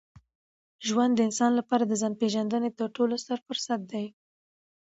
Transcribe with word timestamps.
ژوند 0.87 1.11
د 1.15 1.19
انسان 1.27 1.51
لپاره 1.59 1.83
د 1.85 1.93
ځان 2.01 2.13
پېژندني 2.21 2.69
تر 2.79 2.87
ټولو 2.95 3.13
ستر 3.23 3.39
فرصت 3.47 3.81
دی. 3.91 4.05